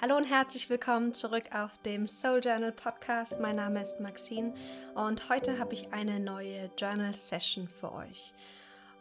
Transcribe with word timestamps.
Hallo 0.00 0.16
und 0.16 0.30
herzlich 0.30 0.70
willkommen 0.70 1.12
zurück 1.12 1.52
auf 1.52 1.76
dem 1.78 2.06
Soul 2.06 2.38
Journal 2.40 2.70
Podcast. 2.70 3.40
Mein 3.40 3.56
Name 3.56 3.82
ist 3.82 3.98
Maxine 3.98 4.54
und 4.94 5.28
heute 5.28 5.58
habe 5.58 5.74
ich 5.74 5.92
eine 5.92 6.20
neue 6.20 6.70
Journal 6.78 7.16
Session 7.16 7.66
für 7.66 7.92
euch. 7.92 8.32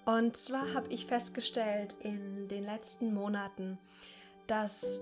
Und 0.06 0.38
zwar 0.38 0.74
habe 0.74 0.92
ich 0.92 1.06
festgestellt 1.06 1.96
in 2.00 2.48
den 2.48 2.64
letzten 2.64 3.14
Monaten, 3.14 3.78
dass 4.48 5.00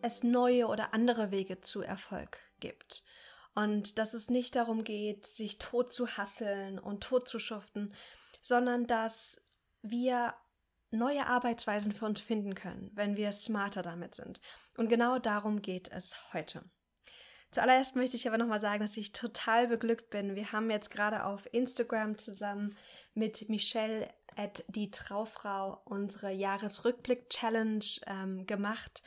es 0.00 0.22
neue 0.22 0.68
oder 0.68 0.94
andere 0.94 1.32
Wege 1.32 1.60
zu 1.60 1.82
Erfolg 1.82 2.38
gibt. 2.60 3.02
Und 3.56 3.98
dass 3.98 4.14
es 4.14 4.30
nicht 4.30 4.54
darum 4.54 4.84
geht, 4.84 5.26
sich 5.26 5.58
tot 5.58 5.92
zu 5.92 6.06
hasseln 6.06 6.78
und 6.78 7.02
tot 7.02 7.28
zu 7.28 7.40
schuften, 7.40 7.92
sondern 8.42 8.86
dass 8.86 9.42
wir 9.82 10.34
neue 10.96 11.26
Arbeitsweisen 11.26 11.92
für 11.92 12.06
uns 12.06 12.20
finden 12.20 12.54
können, 12.54 12.90
wenn 12.94 13.16
wir 13.16 13.32
smarter 13.32 13.82
damit 13.82 14.14
sind. 14.14 14.40
Und 14.76 14.88
genau 14.88 15.18
darum 15.18 15.62
geht 15.62 15.88
es 15.92 16.32
heute. 16.32 16.64
Zuallererst 17.50 17.96
möchte 17.96 18.16
ich 18.16 18.26
aber 18.28 18.38
nochmal 18.38 18.60
sagen, 18.60 18.80
dass 18.80 18.96
ich 18.96 19.12
total 19.12 19.68
beglückt 19.68 20.10
bin. 20.10 20.34
Wir 20.34 20.52
haben 20.52 20.70
jetzt 20.70 20.90
gerade 20.90 21.24
auf 21.24 21.48
Instagram 21.52 22.18
zusammen 22.18 22.76
mit 23.14 23.48
Michelle 23.48 24.08
at 24.36 24.64
die 24.68 24.90
Traufrau 24.90 25.80
unsere 25.84 26.32
Jahresrückblick-Challenge 26.32 27.84
ähm, 28.06 28.46
gemacht. 28.46 29.02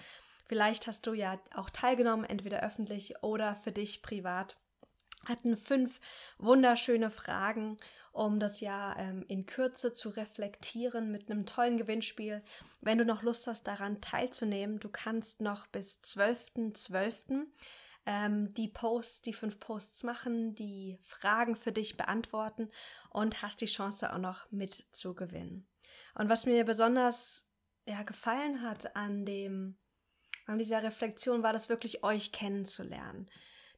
Vielleicht 0.47 0.87
hast 0.87 1.05
du 1.05 1.13
ja 1.13 1.39
auch 1.53 1.69
teilgenommen, 1.69 2.25
entweder 2.25 2.63
öffentlich 2.63 3.21
oder 3.21 3.55
für 3.55 3.71
dich 3.71 4.01
privat 4.01 4.57
hatten 5.25 5.57
fünf 5.57 5.99
wunderschöne 6.37 7.11
Fragen, 7.11 7.77
um 8.11 8.39
das 8.39 8.59
Jahr 8.59 8.97
ähm, 8.97 9.23
in 9.27 9.45
Kürze 9.45 9.93
zu 9.93 10.09
reflektieren 10.09 11.11
mit 11.11 11.29
einem 11.29 11.45
tollen 11.45 11.77
Gewinnspiel. 11.77 12.43
Wenn 12.81 12.97
du 12.97 13.05
noch 13.05 13.21
Lust 13.21 13.47
hast, 13.47 13.63
daran 13.67 14.01
teilzunehmen, 14.01 14.79
du 14.79 14.89
kannst 14.89 15.41
noch 15.41 15.67
bis 15.67 15.99
12.12. 16.03 16.73
.12., 16.73 17.45
ähm, 18.05 18.53
die 18.53 18.67
Posts, 18.67 19.21
die 19.23 19.33
fünf 19.33 19.59
Posts 19.59 20.03
machen, 20.03 20.55
die 20.55 20.97
Fragen 21.03 21.55
für 21.55 21.71
dich 21.71 21.97
beantworten 21.97 22.69
und 23.09 23.41
hast 23.41 23.61
die 23.61 23.67
Chance 23.67 24.11
auch 24.13 24.17
noch 24.17 24.49
mitzugewinnen. 24.51 25.67
Und 26.15 26.29
was 26.29 26.45
mir 26.45 26.63
besonders 26.65 27.47
ja, 27.85 28.03
gefallen 28.03 28.61
hat 28.61 28.95
an 28.95 29.25
dem 29.25 29.77
an 30.45 30.57
dieser 30.57 30.81
Reflexion 30.81 31.43
war 31.43 31.53
das 31.53 31.69
wirklich 31.69 32.03
euch 32.03 32.31
kennenzulernen. 32.31 33.29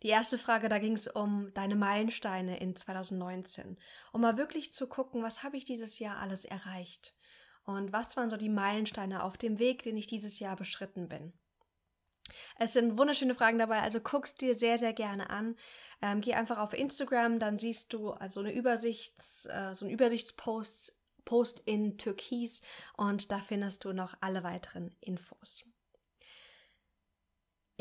Die 0.03 0.07
erste 0.07 0.38
Frage, 0.38 0.67
da 0.67 0.80
ging 0.80 0.94
es 0.94 1.07
um 1.07 1.53
deine 1.53 1.75
Meilensteine 1.75 2.59
in 2.59 2.75
2019. 2.75 3.77
Um 4.11 4.21
mal 4.21 4.38
wirklich 4.38 4.73
zu 4.73 4.88
gucken, 4.88 5.23
was 5.23 5.44
habe 5.44 5.57
ich 5.57 5.66
dieses 5.66 5.99
Jahr 5.99 6.17
alles 6.17 6.45
erreicht? 6.45 7.16
Und 7.63 7.94
was 7.94 8.17
waren 8.17 8.29
so 8.29 8.38
die 8.38 8.49
Meilensteine 8.49 9.23
auf 9.23 9.38
dem 9.38 9.59
Weg, 9.59 9.83
den 9.83 9.97
ich 9.97 10.07
dieses 10.07 10.39
Jahr 10.39 10.55
beschritten 10.55 11.07
bin? 11.07 11.33
Es 12.57 12.73
sind 12.73 12.97
wunderschöne 12.97 13.35
Fragen 13.35 13.59
dabei, 13.59 13.81
also 13.81 13.99
guckst 13.99 14.41
dir 14.41 14.55
sehr, 14.55 14.77
sehr 14.77 14.94
gerne 14.94 15.29
an. 15.29 15.55
Ähm, 16.02 16.22
geh 16.22 16.33
einfach 16.33 16.57
auf 16.57 16.73
Instagram, 16.73 17.39
dann 17.39 17.57
siehst 17.57 17.94
du 17.94 18.11
also 18.11 18.39
eine 18.39 18.53
Übersichts, 18.53 19.45
äh, 19.45 19.75
so 19.75 19.85
ein 19.85 19.91
Übersichtspost 19.91 20.94
Post 21.25 21.61
in 21.66 21.97
Türkis 21.97 22.61
und 22.97 23.31
da 23.31 23.39
findest 23.39 23.85
du 23.85 23.94
noch 23.94 24.16
alle 24.22 24.44
weiteren 24.44 24.95
Infos. 25.02 25.63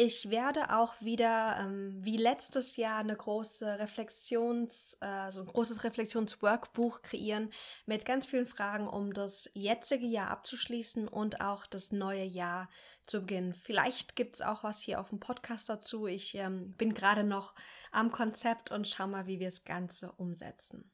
Ich 0.02 0.30
werde 0.30 0.74
auch 0.74 0.94
wieder, 1.02 1.58
ähm, 1.60 1.98
wie 2.02 2.16
letztes 2.16 2.78
Jahr, 2.78 3.00
eine 3.00 3.14
große 3.14 3.78
Reflexions, 3.78 4.96
äh, 5.02 5.30
so 5.30 5.40
ein 5.40 5.46
großes 5.46 5.84
Reflexionsworkbuch 5.84 7.02
kreieren 7.02 7.52
mit 7.84 8.06
ganz 8.06 8.24
vielen 8.24 8.46
Fragen, 8.46 8.88
um 8.88 9.12
das 9.12 9.50
jetzige 9.52 10.06
Jahr 10.06 10.30
abzuschließen 10.30 11.06
und 11.06 11.42
auch 11.42 11.66
das 11.66 11.92
neue 11.92 12.24
Jahr 12.24 12.70
zu 13.04 13.20
beginnen. 13.20 13.52
Vielleicht 13.52 14.16
gibt 14.16 14.36
es 14.36 14.40
auch 14.40 14.64
was 14.64 14.80
hier 14.80 15.00
auf 15.00 15.10
dem 15.10 15.20
Podcast 15.20 15.68
dazu. 15.68 16.06
Ich 16.06 16.34
ähm, 16.34 16.72
bin 16.78 16.94
gerade 16.94 17.22
noch 17.22 17.54
am 17.92 18.10
Konzept 18.10 18.70
und 18.70 18.88
schau 18.88 19.06
mal, 19.06 19.26
wie 19.26 19.38
wir 19.38 19.48
das 19.48 19.64
Ganze 19.64 20.12
umsetzen. 20.12 20.90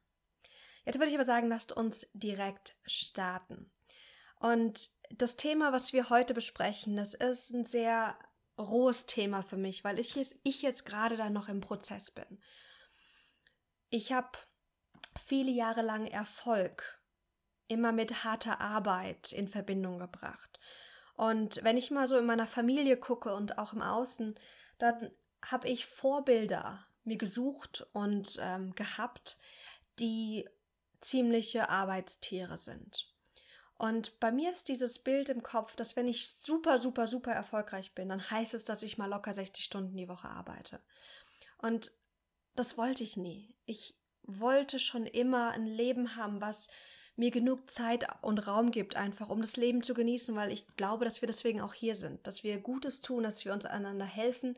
Jetzt 0.83 0.95
würde 0.95 1.07
ich 1.07 1.15
aber 1.15 1.23
sagen, 1.23 1.47
lasst 1.47 1.71
uns 1.71 2.05
direkt 2.11 2.75
starten. 2.85 3.71
Und 4.41 4.89
das 5.09 5.37
Thema, 5.37 5.71
was 5.71 5.93
wir 5.93 6.09
heute 6.09 6.33
besprechen, 6.33 6.97
das 6.97 7.13
ist 7.13 7.51
ein 7.51 7.65
sehr 7.65 8.17
rohes 8.57 9.05
Thema 9.05 9.41
für 9.41 9.57
mich, 9.57 9.83
weil 9.83 9.99
ich 9.99 10.15
jetzt, 10.15 10.35
ich 10.43 10.61
jetzt 10.61 10.85
gerade 10.85 11.15
da 11.15 11.29
noch 11.29 11.49
im 11.49 11.61
Prozess 11.61 12.11
bin. 12.11 12.41
Ich 13.89 14.11
habe 14.11 14.37
viele 15.25 15.51
Jahre 15.51 15.81
lang 15.81 16.07
Erfolg 16.07 17.01
immer 17.67 17.91
mit 17.91 18.23
harter 18.23 18.61
Arbeit 18.61 19.31
in 19.31 19.47
Verbindung 19.47 19.99
gebracht. 19.99 20.59
Und 21.15 21.63
wenn 21.63 21.77
ich 21.77 21.91
mal 21.91 22.07
so 22.07 22.17
in 22.17 22.25
meiner 22.25 22.47
Familie 22.47 22.97
gucke 22.97 23.33
und 23.33 23.57
auch 23.57 23.73
im 23.73 23.81
Außen, 23.81 24.35
dann 24.77 25.11
habe 25.43 25.67
ich 25.67 25.85
Vorbilder 25.85 26.85
mir 27.03 27.17
gesucht 27.17 27.87
und 27.93 28.37
ähm, 28.39 28.75
gehabt, 28.75 29.37
die 29.99 30.47
ziemliche 31.01 31.69
Arbeitstiere 31.69 32.57
sind. 32.57 33.13
Und 33.77 34.19
bei 34.19 34.31
mir 34.31 34.51
ist 34.51 34.69
dieses 34.69 34.99
Bild 34.99 35.29
im 35.29 35.43
Kopf, 35.43 35.75
dass 35.75 35.95
wenn 35.95 36.07
ich 36.07 36.35
super, 36.39 36.79
super, 36.79 37.07
super 37.07 37.31
erfolgreich 37.31 37.93
bin, 37.93 38.09
dann 38.09 38.29
heißt 38.29 38.53
es, 38.55 38.63
dass 38.63 38.81
ich 38.81 38.97
mal 38.97 39.09
locker 39.09 39.33
60 39.33 39.63
Stunden 39.63 39.95
die 39.95 40.09
Woche 40.09 40.29
arbeite. 40.29 40.79
Und 41.59 41.91
das 42.55 42.77
wollte 42.77 43.03
ich 43.03 43.17
nie. 43.17 43.53
Ich 43.65 43.95
wollte 44.23 44.79
schon 44.79 45.05
immer 45.05 45.51
ein 45.51 45.67
Leben 45.67 46.15
haben, 46.15 46.41
was 46.41 46.67
mir 47.15 47.31
genug 47.31 47.69
Zeit 47.69 48.07
und 48.21 48.47
Raum 48.47 48.71
gibt, 48.71 48.95
einfach 48.95 49.29
um 49.29 49.41
das 49.41 49.57
Leben 49.57 49.81
zu 49.81 49.93
genießen, 49.93 50.35
weil 50.35 50.51
ich 50.51 50.67
glaube, 50.75 51.05
dass 51.05 51.21
wir 51.21 51.27
deswegen 51.27 51.61
auch 51.61 51.73
hier 51.73 51.95
sind, 51.95 52.25
dass 52.27 52.43
wir 52.43 52.59
Gutes 52.59 53.01
tun, 53.01 53.23
dass 53.23 53.43
wir 53.43 53.53
uns 53.53 53.65
einander 53.65 54.05
helfen, 54.05 54.57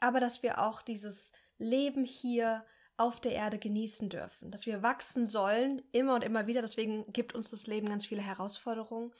aber 0.00 0.18
dass 0.18 0.42
wir 0.42 0.62
auch 0.62 0.82
dieses 0.82 1.32
Leben 1.58 2.04
hier 2.04 2.64
auf 3.00 3.18
der 3.18 3.32
Erde 3.32 3.58
genießen 3.58 4.10
dürfen, 4.10 4.50
dass 4.50 4.66
wir 4.66 4.82
wachsen 4.82 5.26
sollen, 5.26 5.82
immer 5.90 6.14
und 6.14 6.22
immer 6.22 6.46
wieder. 6.46 6.60
Deswegen 6.60 7.10
gibt 7.12 7.34
uns 7.34 7.50
das 7.50 7.66
Leben 7.66 7.88
ganz 7.88 8.04
viele 8.04 8.20
Herausforderungen, 8.20 9.12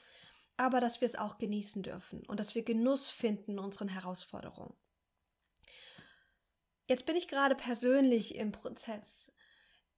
aber 0.59 0.81
dass 0.81 1.01
wir 1.01 1.07
es 1.07 1.17
auch 1.17 1.39
genießen 1.39 1.83
dürfen 1.83 2.23
und 2.27 2.39
dass 2.39 2.55
wir 2.55 2.63
Genuss 2.63 3.11
finden 3.11 3.53
in 3.53 3.59
unseren 3.59 3.89
Herausforderungen. 3.89 4.75
Jetzt 6.87 7.07
bin 7.07 7.17
ich 7.17 7.27
gerade 7.27 7.55
persönlich 7.55 8.35
im 8.35 8.53
Prozess, 8.53 9.33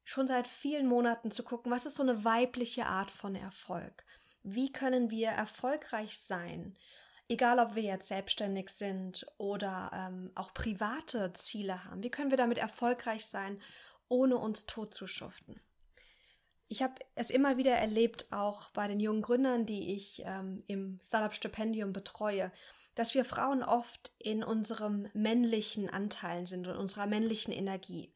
schon 0.05 0.29
seit 0.29 0.47
vielen 0.47 0.87
Monaten 0.87 1.33
zu 1.33 1.43
gucken, 1.43 1.73
was 1.73 1.85
ist 1.85 1.97
so 1.97 2.03
eine 2.05 2.25
weibliche 2.25 2.87
Art 2.87 3.11
von 3.11 3.35
Erfolg? 3.35 4.05
Wie 4.45 4.71
können 4.71 5.11
wir 5.11 5.31
erfolgreich 5.31 6.19
sein? 6.19 6.77
Egal 7.33 7.59
ob 7.59 7.75
wir 7.75 7.83
jetzt 7.83 8.09
selbstständig 8.09 8.69
sind 8.69 9.27
oder 9.39 9.91
ähm, 9.95 10.31
auch 10.35 10.53
private 10.53 11.33
Ziele 11.33 11.85
haben, 11.85 12.03
wie 12.03 12.11
können 12.11 12.31
wir 12.31 12.37
damit 12.37 12.59
erfolgreich 12.59 13.25
sein, 13.25 13.61
ohne 14.09 14.37
uns 14.37 14.67
tot 14.67 14.95
zu 14.95 15.07
schuften? 15.07 15.61
Ich 16.69 16.83
habe 16.83 16.95
es 17.15 17.31
immer 17.31 17.57
wieder 17.57 17.73
erlebt, 17.73 18.27
auch 18.31 18.71
bei 18.71 18.87
den 18.87 19.01
jungen 19.01 19.23
Gründern, 19.23 19.67
die 19.67 19.95
ich 19.95 20.23
ähm, 20.25 20.63
im 20.67 21.01
Startup-Stipendium 21.05 21.93
betreue, 21.93 22.53
dass 22.95 23.15
wir 23.15 23.25
Frauen 23.25 23.63
oft 23.63 24.13
in 24.19 24.45
unserem 24.45 25.09
männlichen 25.15 25.89
Anteilen 25.89 26.47
sind, 26.47 26.67
in 26.67 26.77
unserer 26.77 27.07
männlichen 27.07 27.53
Energie. 27.53 28.15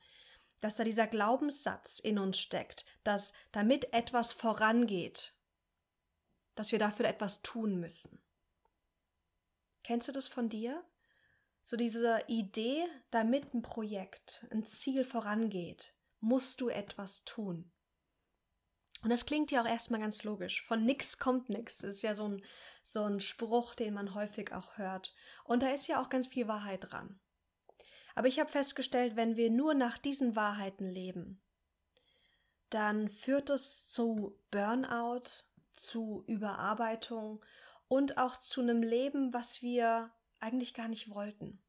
Dass 0.61 0.77
da 0.77 0.85
dieser 0.85 1.07
Glaubenssatz 1.07 1.99
in 1.99 2.19
uns 2.19 2.39
steckt, 2.39 2.85
dass 3.05 3.33
damit 3.53 3.93
etwas 3.93 4.33
vorangeht, 4.33 5.35
dass 6.55 6.73
wir 6.73 6.79
dafür 6.79 7.07
etwas 7.07 7.43
tun 7.43 7.79
müssen. 7.79 8.19
Kennst 9.87 10.09
du 10.09 10.13
das 10.13 10.27
von 10.27 10.49
dir? 10.49 10.85
So 11.63 11.77
diese 11.77 12.19
Idee, 12.27 12.87
damit 13.13 13.55
ein 13.55 13.63
Projekt, 13.63 14.45
ein 14.51 14.65
Ziel 14.65 15.05
vorangeht, 15.05 15.95
musst 16.19 16.61
du 16.61 16.69
etwas 16.69 17.23
tun. 17.23 17.71
Und 19.05 19.11
das 19.11 19.27
klingt 19.27 19.53
ja 19.53 19.63
auch 19.63 19.69
erstmal 19.69 20.01
ganz 20.01 20.25
logisch. 20.25 20.67
Von 20.67 20.85
nix 20.85 21.21
kommt 21.21 21.51
nix. 21.51 21.79
Das 21.79 21.95
ist 21.95 22.03
ja 22.03 22.17
so 22.17 22.25
ein, 22.25 22.45
so 22.83 23.05
ein 23.05 23.21
Spruch, 23.21 23.77
den 23.77 23.95
man 23.95 24.13
häufig 24.13 24.53
auch 24.53 24.77
hört. 24.77 25.15
Und 25.45 25.63
da 25.63 25.71
ist 25.71 25.87
ja 25.87 26.03
auch 26.03 26.09
ganz 26.09 26.27
viel 26.27 26.49
Wahrheit 26.49 26.91
dran. 26.91 27.21
Aber 28.17 28.27
ich 28.27 28.41
habe 28.41 28.51
festgestellt, 28.51 29.15
wenn 29.15 29.37
wir 29.37 29.51
nur 29.51 29.75
nach 29.75 29.99
diesen 29.99 30.35
Wahrheiten 30.35 30.91
leben, 30.91 31.41
dann 32.71 33.09
führt 33.09 33.51
es 33.51 33.89
zu 33.89 34.37
Burnout, 34.51 35.45
zu 35.75 36.25
Überarbeitung 36.27 37.41
und 37.89 38.19
auch 38.19 38.37
zu 38.37 38.61
einem 38.61 38.83
Leben, 38.83 39.33
was 39.33 39.63
wir 39.63 40.11
eigentlich 40.41 40.75
gar 40.75 40.89
nicht 40.89 41.11
wollten. 41.11 41.63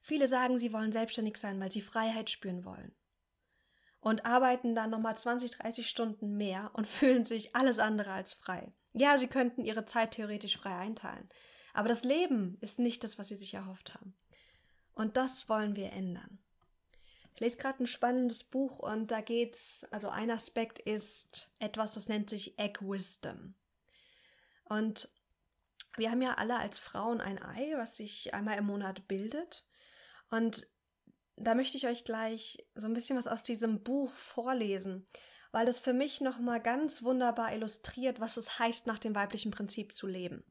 Viele 0.00 0.26
sagen, 0.26 0.58
sie 0.58 0.72
wollen 0.72 0.92
selbstständig 0.92 1.36
sein, 1.36 1.60
weil 1.60 1.72
sie 1.72 1.80
Freiheit 1.80 2.30
spüren 2.30 2.64
wollen. 2.64 2.94
Und 4.00 4.24
arbeiten 4.24 4.74
dann 4.74 4.90
nochmal 4.90 5.16
20, 5.16 5.50
30 5.50 5.88
Stunden 5.88 6.36
mehr 6.36 6.70
und 6.74 6.86
fühlen 6.88 7.24
sich 7.24 7.54
alles 7.54 7.78
andere 7.78 8.12
als 8.12 8.32
frei. 8.32 8.72
Ja, 8.92 9.18
sie 9.18 9.28
könnten 9.28 9.64
ihre 9.64 9.84
Zeit 9.84 10.12
theoretisch 10.12 10.56
frei 10.56 10.76
einteilen. 10.76 11.28
Aber 11.74 11.88
das 11.88 12.04
Leben 12.04 12.56
ist 12.60 12.78
nicht 12.78 13.04
das, 13.04 13.18
was 13.18 13.28
sie 13.28 13.36
sich 13.36 13.54
erhofft 13.54 13.94
haben. 13.94 14.14
Und 14.94 15.16
das 15.16 15.48
wollen 15.48 15.76
wir 15.76 15.92
ändern. 15.92 16.38
Ich 17.34 17.40
lese 17.40 17.56
gerade 17.56 17.84
ein 17.84 17.86
spannendes 17.86 18.42
Buch 18.42 18.80
und 18.80 19.12
da 19.12 19.20
geht's, 19.20 19.86
also 19.92 20.08
ein 20.08 20.28
Aspekt 20.28 20.80
ist 20.80 21.48
etwas, 21.60 21.94
das 21.94 22.08
nennt 22.08 22.28
sich 22.28 22.58
Egg 22.58 22.80
Wisdom. 22.80 23.54
Und 24.64 25.08
wir 25.98 26.10
haben 26.10 26.22
ja 26.22 26.34
alle 26.34 26.58
als 26.58 26.78
Frauen 26.78 27.20
ein 27.20 27.42
Ei, 27.42 27.72
was 27.76 27.96
sich 27.96 28.34
einmal 28.34 28.58
im 28.58 28.66
Monat 28.66 29.08
bildet. 29.08 29.64
Und 30.30 30.66
da 31.36 31.54
möchte 31.54 31.76
ich 31.76 31.86
euch 31.86 32.04
gleich 32.04 32.66
so 32.74 32.86
ein 32.86 32.94
bisschen 32.94 33.16
was 33.16 33.26
aus 33.26 33.42
diesem 33.42 33.82
Buch 33.82 34.12
vorlesen, 34.12 35.06
weil 35.52 35.66
das 35.66 35.80
für 35.80 35.92
mich 35.92 36.20
nochmal 36.20 36.60
ganz 36.60 37.02
wunderbar 37.02 37.52
illustriert, 37.52 38.20
was 38.20 38.36
es 38.36 38.58
heißt, 38.58 38.86
nach 38.86 38.98
dem 38.98 39.14
weiblichen 39.14 39.50
Prinzip 39.50 39.92
zu 39.92 40.06
leben 40.06 40.44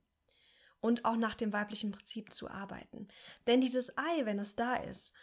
und 0.80 1.06
auch 1.06 1.16
nach 1.16 1.36
dem 1.36 1.54
weiblichen 1.54 1.92
Prinzip 1.92 2.34
zu 2.34 2.50
arbeiten. 2.50 3.08
Denn 3.46 3.62
dieses 3.62 3.98
Ei, 3.98 4.26
wenn 4.26 4.40
es 4.40 4.56
da 4.56 4.76
ist, 4.76 5.14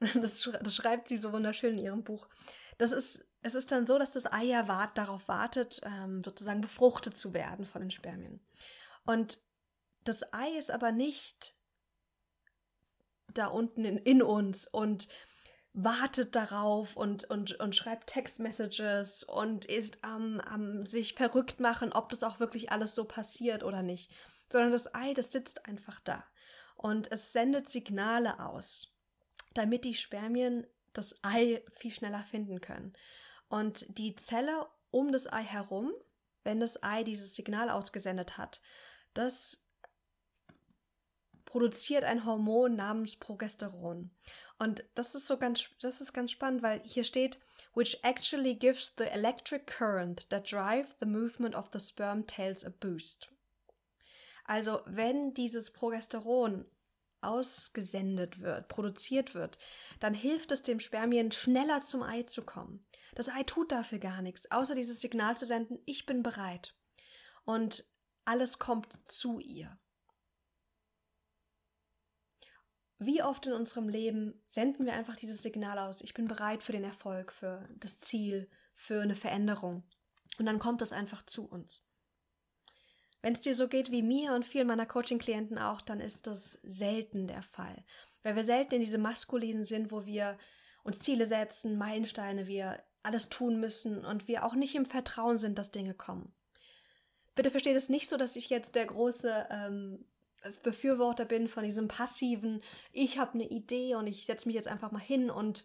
das, 0.14 0.42
schreibt 0.74 1.08
sie 1.08 1.16
so 1.16 1.32
wunderschön 1.32 1.78
in 1.78 1.84
ihrem 1.84 2.04
Buch, 2.04 2.28
das 2.78 2.92
ist, 2.92 3.26
es 3.42 3.54
ist 3.54 3.72
dann 3.72 3.86
so, 3.86 3.98
dass 3.98 4.12
das 4.12 4.30
Ei 4.30 4.44
ja 4.44 4.68
wart, 4.68 4.98
darauf 4.98 5.28
wartet, 5.28 5.80
ähm, 5.84 6.22
sozusagen 6.22 6.60
befruchtet 6.60 7.16
zu 7.16 7.32
werden 7.32 7.64
von 7.64 7.80
den 7.80 7.90
Spermien. 7.90 8.44
Und 9.04 9.38
das 10.08 10.32
Ei 10.32 10.50
ist 10.56 10.70
aber 10.70 10.92
nicht 10.92 11.54
da 13.32 13.46
unten 13.46 13.84
in, 13.84 13.98
in 13.98 14.22
uns 14.22 14.66
und 14.66 15.08
wartet 15.72 16.34
darauf 16.34 16.96
und, 16.96 17.24
und, 17.24 17.60
und 17.60 17.76
schreibt 17.76 18.08
Textmessages 18.08 19.24
und 19.24 19.66
ist 19.66 20.02
am, 20.02 20.40
am 20.40 20.86
sich 20.86 21.14
verrückt 21.14 21.60
machen, 21.60 21.92
ob 21.92 22.08
das 22.08 22.22
auch 22.22 22.40
wirklich 22.40 22.72
alles 22.72 22.94
so 22.94 23.04
passiert 23.04 23.62
oder 23.62 23.82
nicht. 23.82 24.10
Sondern 24.50 24.72
das 24.72 24.94
Ei, 24.94 25.12
das 25.12 25.32
sitzt 25.32 25.66
einfach 25.66 26.00
da. 26.00 26.24
Und 26.76 27.12
es 27.12 27.32
sendet 27.32 27.68
Signale 27.68 28.40
aus, 28.40 28.88
damit 29.52 29.84
die 29.84 29.94
Spermien 29.94 30.66
das 30.94 31.22
Ei 31.22 31.62
viel 31.74 31.92
schneller 31.92 32.24
finden 32.24 32.62
können. 32.62 32.94
Und 33.48 33.98
die 33.98 34.16
Zelle 34.16 34.66
um 34.90 35.12
das 35.12 35.30
Ei 35.30 35.42
herum, 35.42 35.92
wenn 36.42 36.58
das 36.58 36.82
Ei 36.82 37.02
dieses 37.04 37.34
Signal 37.34 37.68
ausgesendet 37.68 38.38
hat, 38.38 38.62
das 39.12 39.65
produziert 41.46 42.04
ein 42.04 42.26
Hormon 42.26 42.76
namens 42.76 43.16
Progesteron. 43.16 44.10
Und 44.58 44.84
das 44.94 45.14
ist 45.14 45.26
so 45.26 45.38
ganz, 45.38 45.70
das 45.80 46.02
ist 46.02 46.12
ganz 46.12 46.30
spannend, 46.32 46.62
weil 46.62 46.82
hier 46.84 47.04
steht, 47.04 47.38
which 47.74 47.98
actually 48.02 48.54
gives 48.54 48.92
the 48.98 49.04
electric 49.04 49.64
current 49.66 50.28
that 50.28 50.50
drive 50.50 50.94
the 51.00 51.06
movement 51.06 51.54
of 51.54 51.70
the 51.72 51.80
sperm 51.80 52.26
tails 52.26 52.64
a 52.64 52.70
boost. 52.70 53.30
Also 54.44 54.82
wenn 54.86 55.32
dieses 55.32 55.70
Progesteron 55.70 56.66
ausgesendet 57.20 58.40
wird, 58.40 58.68
produziert 58.68 59.34
wird, 59.34 59.58
dann 60.00 60.14
hilft 60.14 60.52
es 60.52 60.62
dem 60.62 60.80
Spermien 60.80 61.32
schneller 61.32 61.80
zum 61.80 62.02
Ei 62.02 62.22
zu 62.24 62.42
kommen. 62.42 62.84
Das 63.14 63.28
Ei 63.28 63.42
tut 63.42 63.72
dafür 63.72 63.98
gar 63.98 64.22
nichts, 64.22 64.50
außer 64.50 64.74
dieses 64.74 65.00
Signal 65.00 65.36
zu 65.36 65.46
senden, 65.46 65.78
ich 65.86 66.06
bin 66.06 66.22
bereit. 66.22 66.76
Und 67.44 67.88
alles 68.24 68.58
kommt 68.58 68.98
zu 69.08 69.40
ihr. 69.40 69.78
Wie 72.98 73.22
oft 73.22 73.46
in 73.46 73.52
unserem 73.52 73.88
Leben 73.88 74.42
senden 74.48 74.86
wir 74.86 74.94
einfach 74.94 75.16
dieses 75.16 75.42
Signal 75.42 75.78
aus, 75.78 76.00
ich 76.00 76.14
bin 76.14 76.28
bereit 76.28 76.62
für 76.62 76.72
den 76.72 76.84
Erfolg, 76.84 77.32
für 77.32 77.68
das 77.76 78.00
Ziel, 78.00 78.48
für 78.74 79.02
eine 79.02 79.14
Veränderung. 79.14 79.84
Und 80.38 80.46
dann 80.46 80.58
kommt 80.58 80.80
es 80.82 80.92
einfach 80.92 81.22
zu 81.24 81.46
uns. 81.46 81.82
Wenn 83.20 83.34
es 83.34 83.40
dir 83.40 83.54
so 83.54 83.68
geht 83.68 83.90
wie 83.90 84.02
mir 84.02 84.32
und 84.32 84.46
vielen 84.46 84.66
meiner 84.66 84.86
Coaching-Klienten 84.86 85.58
auch, 85.58 85.82
dann 85.82 86.00
ist 86.00 86.26
das 86.26 86.60
selten 86.62 87.26
der 87.26 87.42
Fall. 87.42 87.84
Weil 88.22 88.36
wir 88.36 88.44
selten 88.44 88.76
in 88.76 88.82
diesem 88.82 89.02
Maskulinen 89.02 89.64
sind, 89.64 89.90
wo 89.90 90.06
wir 90.06 90.38
uns 90.84 91.00
Ziele 91.00 91.26
setzen, 91.26 91.76
Meilensteine, 91.76 92.46
wir 92.46 92.82
alles 93.02 93.28
tun 93.28 93.58
müssen 93.60 94.04
und 94.04 94.28
wir 94.28 94.44
auch 94.44 94.54
nicht 94.54 94.74
im 94.74 94.86
Vertrauen 94.86 95.38
sind, 95.38 95.58
dass 95.58 95.70
Dinge 95.70 95.94
kommen. 95.94 96.34
Bitte 97.34 97.50
versteht 97.50 97.76
es 97.76 97.88
nicht 97.88 98.08
so, 98.08 98.16
dass 98.16 98.36
ich 98.36 98.48
jetzt 98.48 98.74
der 98.74 98.86
große 98.86 99.48
ähm, 99.50 100.06
Befürworter 100.62 101.24
bin 101.24 101.48
von 101.48 101.64
diesem 101.64 101.88
passiven, 101.88 102.62
ich 102.92 103.18
habe 103.18 103.34
eine 103.34 103.48
Idee 103.48 103.94
und 103.94 104.06
ich 104.06 104.26
setze 104.26 104.46
mich 104.48 104.54
jetzt 104.54 104.68
einfach 104.68 104.92
mal 104.92 105.00
hin 105.00 105.30
und 105.30 105.64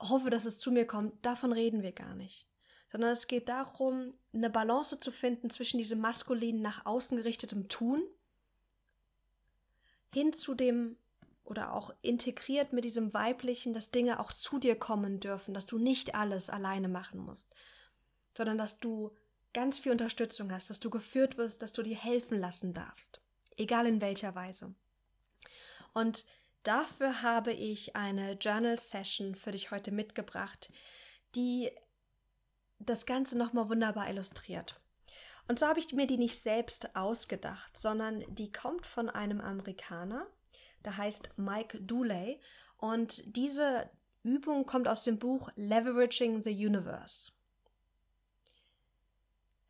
hoffe, 0.00 0.30
dass 0.30 0.44
es 0.44 0.58
zu 0.58 0.72
mir 0.72 0.86
kommt. 0.86 1.24
Davon 1.24 1.52
reden 1.52 1.82
wir 1.82 1.92
gar 1.92 2.14
nicht. 2.14 2.48
Sondern 2.90 3.10
es 3.10 3.26
geht 3.26 3.48
darum, 3.48 4.12
eine 4.32 4.50
Balance 4.50 4.98
zu 4.98 5.12
finden 5.12 5.50
zwischen 5.50 5.78
diesem 5.78 6.00
maskulinen, 6.00 6.62
nach 6.62 6.86
außen 6.86 7.16
gerichtetem 7.16 7.68
Tun 7.68 8.02
hin 10.12 10.32
zu 10.32 10.54
dem 10.54 10.96
oder 11.44 11.72
auch 11.72 11.94
integriert 12.02 12.72
mit 12.72 12.84
diesem 12.84 13.14
weiblichen, 13.14 13.72
dass 13.72 13.90
Dinge 13.90 14.18
auch 14.18 14.32
zu 14.32 14.58
dir 14.58 14.76
kommen 14.76 15.20
dürfen, 15.20 15.54
dass 15.54 15.66
du 15.66 15.78
nicht 15.78 16.14
alles 16.14 16.50
alleine 16.50 16.88
machen 16.88 17.20
musst, 17.20 17.52
sondern 18.36 18.58
dass 18.58 18.80
du 18.80 19.12
ganz 19.52 19.78
viel 19.78 19.92
Unterstützung 19.92 20.52
hast, 20.52 20.70
dass 20.70 20.80
du 20.80 20.90
geführt 20.90 21.36
wirst, 21.36 21.62
dass 21.62 21.72
du 21.72 21.82
dir 21.82 21.96
helfen 21.96 22.40
lassen 22.40 22.74
darfst 22.74 23.20
egal 23.60 23.86
in 23.86 24.00
welcher 24.00 24.34
Weise. 24.34 24.74
Und 25.92 26.24
dafür 26.62 27.22
habe 27.22 27.52
ich 27.52 27.96
eine 27.96 28.32
Journal 28.32 28.78
Session 28.78 29.34
für 29.34 29.52
dich 29.52 29.70
heute 29.70 29.92
mitgebracht, 29.92 30.70
die 31.34 31.70
das 32.78 33.06
Ganze 33.06 33.36
nochmal 33.36 33.68
wunderbar 33.68 34.08
illustriert. 34.08 34.80
Und 35.48 35.58
zwar 35.58 35.70
habe 35.70 35.80
ich 35.80 35.92
mir 35.92 36.06
die 36.06 36.16
nicht 36.16 36.40
selbst 36.40 36.94
ausgedacht, 36.94 37.76
sondern 37.76 38.24
die 38.28 38.52
kommt 38.52 38.86
von 38.86 39.08
einem 39.08 39.40
Amerikaner, 39.40 40.26
der 40.84 40.96
heißt 40.96 41.30
Mike 41.36 41.80
Dooley. 41.80 42.40
Und 42.78 43.36
diese 43.36 43.90
Übung 44.22 44.64
kommt 44.64 44.86
aus 44.88 45.02
dem 45.02 45.18
Buch 45.18 45.50
Leveraging 45.56 46.42
the 46.42 46.50
Universe. 46.50 47.32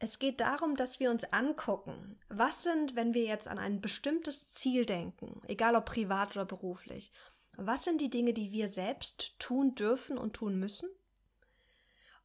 Es 0.02 0.18
geht 0.18 0.40
darum, 0.40 0.76
dass 0.76 0.98
wir 0.98 1.10
uns 1.10 1.24
angucken, 1.24 2.18
was 2.30 2.62
sind, 2.62 2.96
wenn 2.96 3.12
wir 3.12 3.24
jetzt 3.24 3.46
an 3.46 3.58
ein 3.58 3.82
bestimmtes 3.82 4.50
Ziel 4.50 4.86
denken, 4.86 5.42
egal 5.46 5.76
ob 5.76 5.84
privat 5.84 6.30
oder 6.30 6.46
beruflich, 6.46 7.12
was 7.58 7.84
sind 7.84 8.00
die 8.00 8.08
Dinge, 8.08 8.32
die 8.32 8.50
wir 8.50 8.68
selbst 8.68 9.38
tun 9.38 9.74
dürfen 9.74 10.16
und 10.16 10.32
tun 10.32 10.58
müssen? 10.58 10.88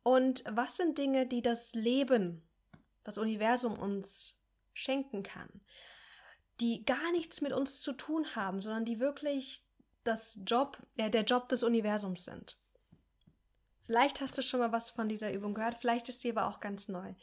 Und 0.03 0.45
was 0.49 0.77
sind 0.77 0.97
Dinge, 0.97 1.27
die 1.27 1.41
das 1.41 1.73
Leben, 1.73 2.47
das 3.03 3.17
Universum 3.17 3.77
uns 3.77 4.37
schenken 4.73 5.21
kann, 5.23 5.49
die 6.61 6.85
gar 6.85 7.11
nichts 7.11 7.41
mit 7.41 7.51
uns 7.51 7.81
zu 7.81 7.91
tun 7.91 8.37
haben, 8.37 8.61
sondern 8.61 8.85
die 8.85 9.01
wirklich 9.01 9.65
das 10.05 10.39
Job, 10.45 10.77
äh, 10.95 11.09
der 11.09 11.23
Job 11.23 11.49
des 11.49 11.63
Universums 11.63 12.23
sind. 12.23 12.57
Vielleicht 13.85 14.21
hast 14.21 14.37
du 14.37 14.41
schon 14.41 14.61
mal 14.61 14.71
was 14.71 14.91
von 14.91 15.09
dieser 15.09 15.33
Übung 15.33 15.53
gehört, 15.53 15.75
vielleicht 15.75 16.07
ist 16.07 16.23
die 16.23 16.31
aber 16.31 16.47
auch 16.47 16.61
ganz 16.61 16.87
neu. 16.87 17.13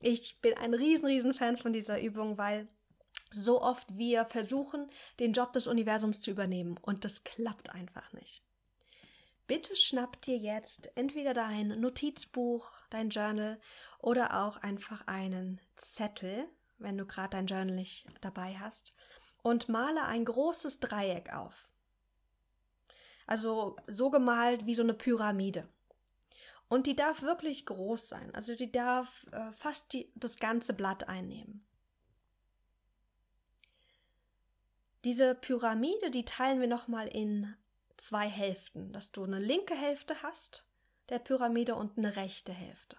Ich 0.00 0.40
bin 0.40 0.54
ein 0.54 0.74
riesen, 0.74 1.06
riesen 1.06 1.34
Fan 1.34 1.56
von 1.56 1.72
dieser 1.72 2.00
Übung, 2.00 2.38
weil 2.38 2.68
so 3.30 3.60
oft 3.60 3.86
wir 3.96 4.24
versuchen, 4.24 4.90
den 5.18 5.32
Job 5.32 5.52
des 5.52 5.66
Universums 5.66 6.20
zu 6.20 6.30
übernehmen 6.30 6.78
und 6.80 7.04
das 7.04 7.24
klappt 7.24 7.74
einfach 7.74 8.12
nicht. 8.12 8.42
Bitte 9.46 9.74
schnapp 9.76 10.20
dir 10.22 10.36
jetzt 10.36 10.90
entweder 10.94 11.34
dein 11.34 11.80
Notizbuch, 11.80 12.70
dein 12.90 13.08
Journal 13.08 13.58
oder 13.98 14.44
auch 14.44 14.58
einfach 14.58 15.06
einen 15.06 15.60
Zettel, 15.76 16.48
wenn 16.76 16.98
du 16.98 17.06
gerade 17.06 17.30
dein 17.30 17.46
Journal 17.46 17.74
nicht 17.74 18.06
dabei 18.20 18.58
hast, 18.58 18.92
und 19.42 19.68
male 19.68 20.04
ein 20.04 20.24
großes 20.24 20.80
Dreieck 20.80 21.32
auf. 21.32 21.68
Also 23.26 23.76
so 23.86 24.10
gemalt 24.10 24.66
wie 24.66 24.74
so 24.74 24.82
eine 24.82 24.94
Pyramide. 24.94 25.68
Und 26.68 26.86
die 26.86 26.96
darf 26.96 27.22
wirklich 27.22 27.64
groß 27.64 28.08
sein. 28.08 28.34
Also 28.34 28.54
die 28.54 28.70
darf 28.70 29.26
äh, 29.32 29.52
fast 29.52 29.92
die, 29.92 30.12
das 30.14 30.36
ganze 30.36 30.74
Blatt 30.74 31.08
einnehmen. 31.08 31.64
Diese 35.04 35.34
Pyramide, 35.34 36.10
die 36.10 36.24
teilen 36.24 36.60
wir 36.60 36.66
nochmal 36.66 37.08
in 37.08 37.54
zwei 37.96 38.28
Hälften, 38.28 38.92
dass 38.92 39.12
du 39.12 39.24
eine 39.24 39.38
linke 39.38 39.74
Hälfte 39.74 40.22
hast 40.22 40.66
der 41.08 41.18
Pyramide 41.18 41.74
und 41.74 41.96
eine 41.96 42.16
rechte 42.16 42.52
Hälfte. 42.52 42.96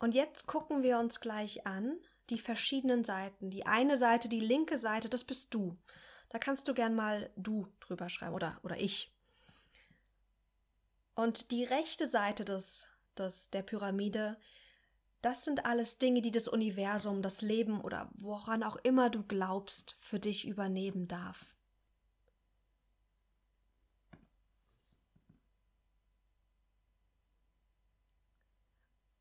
Und 0.00 0.14
jetzt 0.14 0.46
gucken 0.46 0.82
wir 0.82 0.98
uns 0.98 1.20
gleich 1.20 1.66
an 1.66 1.98
die 2.30 2.38
verschiedenen 2.38 3.04
Seiten. 3.04 3.50
Die 3.50 3.66
eine 3.66 3.96
Seite, 3.96 4.28
die 4.28 4.40
linke 4.40 4.78
Seite, 4.78 5.08
das 5.08 5.24
bist 5.24 5.54
du. 5.54 5.76
Da 6.28 6.38
kannst 6.38 6.68
du 6.68 6.74
gern 6.74 6.94
mal 6.94 7.30
du 7.36 7.66
drüber 7.80 8.08
schreiben 8.08 8.34
oder, 8.34 8.58
oder 8.62 8.78
ich. 8.80 9.12
Und 11.18 11.50
die 11.50 11.64
rechte 11.64 12.06
Seite 12.08 12.44
des, 12.44 12.86
des, 13.16 13.50
der 13.50 13.62
Pyramide, 13.62 14.38
das 15.20 15.44
sind 15.44 15.66
alles 15.66 15.98
Dinge, 15.98 16.22
die 16.22 16.30
das 16.30 16.46
Universum, 16.46 17.22
das 17.22 17.42
Leben 17.42 17.80
oder 17.80 18.08
woran 18.14 18.62
auch 18.62 18.76
immer 18.76 19.10
du 19.10 19.24
glaubst, 19.24 19.96
für 19.98 20.20
dich 20.20 20.46
übernehmen 20.46 21.08
darf. 21.08 21.56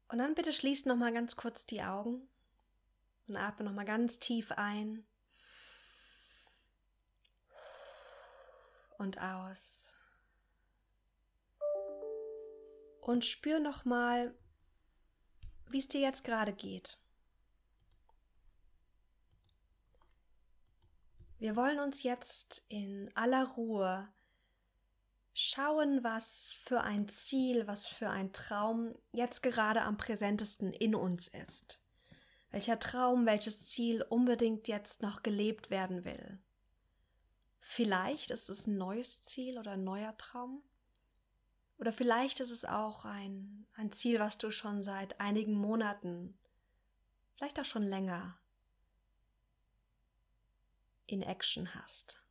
Und 0.10 0.20
dann 0.20 0.36
bitte 0.36 0.54
schließ 0.54 0.86
noch 0.86 0.98
mal 0.98 1.12
ganz 1.12 1.36
kurz 1.36 1.66
die 1.66 1.82
Augen 1.82 2.30
und 3.28 3.38
atme 3.38 3.66
noch 3.66 3.74
mal 3.74 3.86
ganz 3.86 4.20
tief 4.20 4.52
ein 4.52 5.04
und 9.00 9.20
aus. 9.20 9.87
Und 13.08 13.26
spür 13.26 13.62
nochmal, 13.62 14.36
wie 15.70 15.80
es 15.80 15.88
dir 15.88 16.02
jetzt 16.02 16.26
gerade 16.26 16.52
geht. 16.52 17.00
Wir 21.40 21.56
wollen 21.56 21.80
uns 21.80 22.04
jetzt 22.04 22.66
in 22.68 23.10
aller 23.16 23.46
Ruhe 23.46 24.10
schauen, 25.34 26.04
was 26.04 26.60
für 26.64 26.82
ein 26.82 27.08
Ziel, 27.08 27.66
was 27.66 27.88
für 27.88 28.10
ein 28.10 28.34
Traum 28.34 28.94
jetzt 29.14 29.42
gerade 29.42 29.84
am 29.84 29.96
präsentesten 29.96 30.74
in 30.74 30.94
uns 30.94 31.30
ist. 31.30 31.82
Welcher 32.52 32.78
Traum, 32.78 33.26
welches 33.26 33.68
Ziel 33.68 34.02
unbedingt 34.02 34.68
jetzt 34.68 35.02
noch 35.02 35.24
gelebt 35.24 35.70
werden 35.70 36.04
will. 36.04 36.40
Vielleicht 37.62 38.32
ist 38.32 38.50
es 38.50 38.68
ein 38.68 38.78
neues 38.78 39.22
Ziel 39.22 39.58
oder 39.58 39.72
ein 39.72 39.86
neuer 39.86 40.18
Traum. 40.18 40.62
Oder 41.78 41.94
vielleicht 41.94 42.40
ist 42.40 42.52
es 42.52 42.66
auch 42.66 43.06
ein, 43.06 43.68
ein 43.76 43.92
Ziel, 43.92 44.20
was 44.20 44.38
du 44.38 44.52
schon 44.52 44.82
seit 44.82 45.20
einigen 45.20 45.54
Monaten, 45.54 46.38
vielleicht 47.36 47.60
auch 47.60 47.66
schon 47.66 47.84
länger 47.84 48.40
in 51.06 51.22
Action 51.22 51.74
hast, 51.76 52.24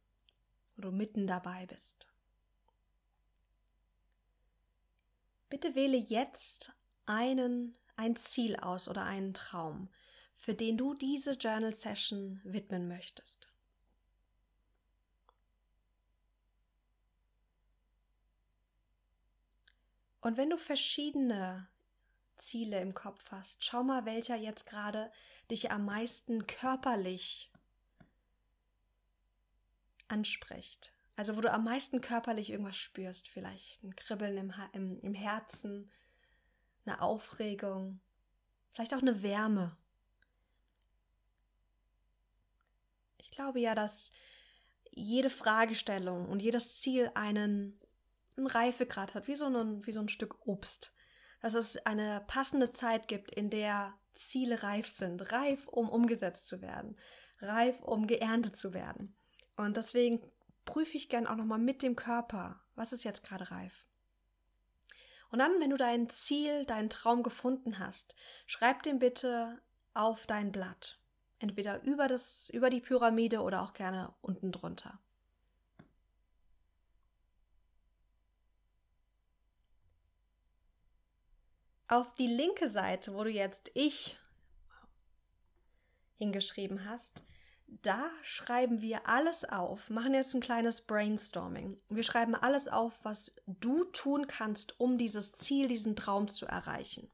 wo 0.75 0.83
du 0.83 0.91
mitten 0.91 1.27
dabei 1.27 1.67
bist. 1.67 2.09
Bitte 5.49 5.75
wähle 5.77 5.97
jetzt 5.97 6.73
einen, 7.07 7.79
ein 7.95 8.17
Ziel 8.17 8.57
aus 8.57 8.89
oder 8.89 9.05
einen 9.05 9.33
Traum, 9.33 9.89
für 10.35 10.55
den 10.55 10.77
du 10.77 10.93
diese 10.95 11.33
Journal 11.33 11.73
Session 11.73 12.41
widmen 12.45 12.89
möchtest. 12.89 13.49
Und 20.27 20.37
wenn 20.37 20.51
du 20.51 20.59
verschiedene 20.59 21.69
Ziele 22.37 22.81
im 22.81 22.95
Kopf 22.95 23.31
hast, 23.31 23.65
schau 23.65 23.85
mal, 23.85 24.07
welcher 24.07 24.35
jetzt 24.35 24.67
gerade 24.67 25.13
dich 25.53 25.71
am 25.71 25.85
meisten 25.85 26.49
körperlich 26.49 27.53
anspricht. 30.09 30.93
Also 31.15 31.37
wo 31.37 31.41
du 31.41 31.53
am 31.53 31.63
meisten 31.63 32.01
körperlich 32.01 32.51
irgendwas 32.51 32.77
spürst, 32.77 33.29
vielleicht 33.29 33.85
ein 33.85 33.95
Kribbeln 33.95 34.37
im, 34.37 34.53
im, 34.73 34.99
im 34.99 35.15
Herzen, 35.15 35.93
eine 36.85 37.03
Aufregung, 37.03 38.01
vielleicht 38.73 38.95
auch 38.95 39.03
eine 39.03 39.23
Wärme. 39.23 39.77
Ich 43.19 43.31
glaube 43.31 43.61
ja, 43.61 43.77
dass 43.77 44.11
jede 44.91 45.31
Fragestellung 45.31 46.29
und 46.29 46.43
jedes 46.43 46.81
Ziel 46.81 47.13
einen, 47.15 47.79
einen 48.37 48.47
Reifegrad 48.47 49.15
hat, 49.15 49.29
wie 49.29 49.35
so, 49.35 49.47
ein, 49.47 49.85
wie 49.87 49.93
so 49.93 50.01
ein 50.01 50.09
Stück 50.09 50.47
Obst. 50.47 50.93
Dass 51.41 51.55
es 51.55 51.77
eine 51.87 52.25
passende 52.27 52.71
Zeit 52.71 53.09
gibt, 53.09 53.31
in 53.31 53.51
der 53.51 53.95
Ziele 54.15 54.63
reif 54.63 54.89
sind, 54.89 55.33
reif, 55.33 55.67
um 55.69 55.89
umgesetzt 55.89 56.47
zu 56.47 56.63
werden, 56.63 56.97
reif, 57.41 57.81
um 57.83 58.07
geerntet 58.07 58.57
zu 58.57 58.73
werden. 58.73 59.17
Und 59.57 59.77
deswegen 59.77 60.21
prüfe 60.65 60.97
ich 60.97 61.09
gern 61.09 61.27
auch 61.27 61.37
nochmal 61.37 61.59
mit 61.59 61.83
dem 61.83 61.97
Körper, 61.97 62.61
was 62.75 62.93
ist 62.93 63.05
jetzt 63.05 63.23
gerade 63.23 63.51
reif. 63.51 63.87
Und 65.31 65.39
dann, 65.41 65.61
wenn 65.61 65.71
du 65.71 65.77
dein 65.77 66.09
Ziel, 66.09 66.65
deinen 66.67 66.91
Traum 66.91 67.23
gefunden 67.23 67.79
hast, 67.79 68.15
schreib 68.47 68.83
den 68.83 68.99
bitte 68.99 69.61
auf 69.93 70.27
dein 70.27 70.53
Blatt. 70.53 71.01
Entweder 71.39 71.83
über, 71.83 72.07
das, 72.07 72.49
über 72.51 72.71
die 72.71 72.81
Pyramide 72.81 73.41
oder 73.43 73.63
auch 73.63 73.75
gerne 73.75 74.15
unten 74.23 74.53
drunter. 74.53 75.01
Auf 81.89 82.13
die 82.15 82.27
linke 82.27 82.69
Seite, 82.69 83.15
wo 83.15 83.23
du 83.23 83.31
jetzt 83.31 83.71
ich 83.75 84.19
hingeschrieben 86.17 86.85
hast, 86.85 87.23
da 87.69 88.11
schreiben 88.23 88.81
wir 88.81 89.09
alles 89.09 89.45
auf, 89.45 89.91
machen 89.91 90.15
jetzt 90.15 90.35
ein 90.35 90.41
kleines 90.41 90.81
Brainstorming. 90.81 91.77
Wir 91.89 92.03
schreiben 92.03 92.35
alles 92.35 92.69
auf, 92.69 92.93
was 93.05 93.35
du 93.47 93.85
tun 93.85 94.27
kannst, 94.27 94.81
um 94.81 94.99
dieses 94.99 95.33
Ziel, 95.33 95.69
diesen 95.69 95.97
Traum 95.97 96.29
zu 96.29 96.47
erreichen. 96.47 97.11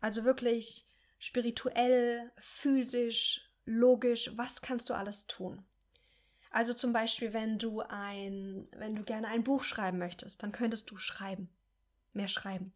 Also 0.00 0.24
wirklich 0.24 0.86
spirituell, 1.18 2.30
physisch, 2.36 3.48
logisch, 3.64 4.30
was 4.36 4.60
kannst 4.60 4.90
du 4.90 4.94
alles 4.94 5.26
tun? 5.26 5.64
Also 6.50 6.74
zum 6.74 6.92
Beispiel, 6.92 7.32
wenn 7.32 7.58
du 7.58 7.80
ein, 7.80 8.68
wenn 8.72 8.94
du 8.94 9.02
gerne 9.02 9.28
ein 9.28 9.44
Buch 9.44 9.62
schreiben 9.62 9.98
möchtest, 9.98 10.42
dann 10.42 10.52
könntest 10.52 10.90
du 10.90 10.96
schreiben, 10.96 11.48
mehr 12.16 12.28
schreiben. 12.28 12.72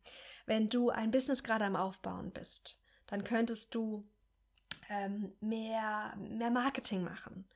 Wenn 0.46 0.68
du 0.68 0.90
ein 0.90 1.10
Business 1.10 1.42
gerade 1.42 1.64
am 1.64 1.76
Aufbauen 1.76 2.30
bist, 2.30 2.78
dann 3.06 3.24
könntest 3.24 3.74
du 3.74 4.08
ähm, 4.88 5.32
mehr, 5.40 6.14
mehr 6.16 6.50
Marketing 6.50 7.02
machen. 7.02 7.48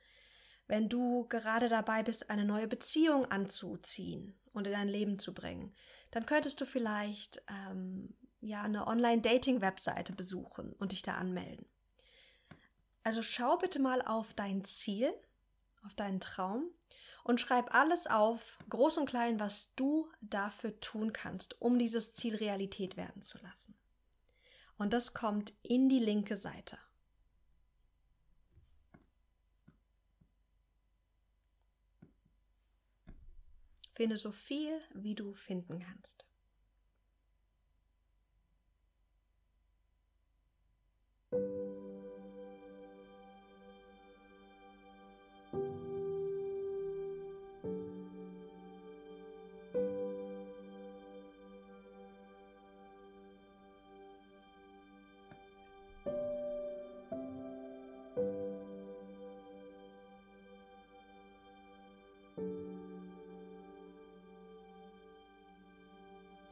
Wenn 0.67 0.89
du 0.89 1.27
gerade 1.27 1.69
dabei 1.69 2.01
bist, 2.03 2.29
eine 2.29 2.45
neue 2.45 2.67
Beziehung 2.67 3.25
anzuziehen 3.25 4.37
und 4.53 4.65
in 4.65 4.73
dein 4.73 4.87
Leben 4.87 5.19
zu 5.19 5.33
bringen, 5.33 5.75
dann 6.11 6.25
könntest 6.25 6.59
du 6.59 6.65
vielleicht 6.65 7.43
ähm, 7.47 8.15
ja 8.41 8.63
eine 8.63 8.87
Online-Dating-Webseite 8.87 10.13
besuchen 10.13 10.73
und 10.73 10.91
dich 10.91 11.03
da 11.03 11.15
anmelden. 11.15 11.65
Also 13.03 13.21
schau 13.21 13.57
bitte 13.57 13.79
mal 13.79 14.01
auf 14.01 14.33
dein 14.33 14.63
Ziel, 14.63 15.13
auf 15.83 15.93
deinen 15.93 16.19
Traum 16.19 16.71
und 17.25 17.41
schreib 17.41 17.73
alles 17.73 18.05
auf, 18.05 18.59
groß 18.69 18.99
und 18.99 19.09
klein, 19.09 19.39
was 19.39 19.73
du 19.73 20.07
dafür 20.21 20.79
tun 20.79 21.11
kannst, 21.11 21.59
um 21.59 21.79
dieses 21.79 22.13
Ziel 22.13 22.35
Realität 22.35 22.97
werden 22.97 23.23
zu 23.23 23.39
lassen. 23.39 23.75
Und 24.77 24.93
das 24.93 25.15
kommt 25.15 25.51
in 25.63 25.89
die 25.89 25.99
linke 25.99 26.37
Seite. 26.37 26.77
Finde 33.95 34.17
so 34.17 34.31
viel, 34.31 34.79
wie 34.93 35.15
du 35.15 35.33
finden 35.33 35.79
kannst. 35.79 36.27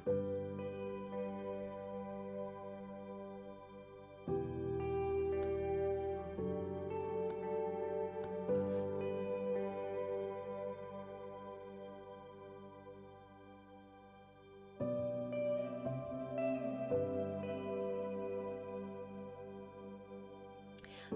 you 0.06 0.53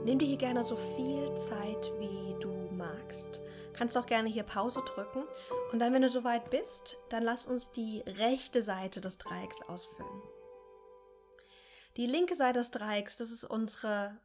Nimm 0.06 0.20
dir 0.20 0.28
hier 0.28 0.38
gerne 0.38 0.64
so 0.64 0.76
viel 0.76 1.36
Zeit, 1.36 1.92
wie 2.00 2.40
du 2.40 2.52
magst. 2.72 3.42
Kannst 3.74 3.98
auch 3.98 4.06
gerne 4.06 4.30
hier 4.30 4.44
Pause 4.44 4.82
drücken 4.86 5.24
und 5.72 5.80
dann, 5.80 5.94
wenn 5.94 6.02
du 6.02 6.10
soweit 6.10 6.50
bist, 6.50 6.98
dann 7.10 7.24
lass 7.24 7.46
uns 7.46 7.72
die 7.72 8.02
rechte 8.06 8.64
Seite 8.64 9.02
des 9.02 9.18
Dreiecks 9.18 9.62
ausfüllen. 9.64 10.22
Die 11.98 12.06
linke 12.06 12.36
Seite 12.36 12.60
des 12.60 12.72
Dreiecks, 12.72 13.18
das 13.18 13.32
ist 13.32 13.44
unsere, 13.44 14.18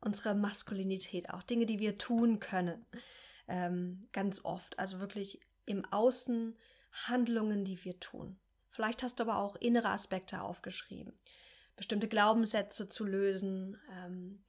unsere 0.00 0.34
Maskulinität 0.34 1.30
auch, 1.30 1.42
Dinge, 1.42 1.66
die 1.66 1.78
wir 1.78 1.98
tun 1.98 2.38
können. 2.38 2.86
Ähm, 3.48 4.06
ganz 4.12 4.44
oft, 4.44 4.78
also 4.78 5.00
wirklich 5.00 5.40
im 5.66 5.84
Außen 5.86 6.56
Handlungen, 6.92 7.64
die 7.64 7.84
wir 7.84 7.98
tun. 7.98 8.38
Vielleicht 8.70 9.02
hast 9.02 9.20
du 9.20 9.24
aber 9.24 9.38
auch 9.38 9.56
innere 9.56 9.88
Aspekte 9.88 10.42
aufgeschrieben. 10.42 11.14
Bestimmte 11.76 12.08
Glaubenssätze 12.08 12.88
zu 12.88 13.04
lösen, 13.04 13.78
ähm, 13.90 14.44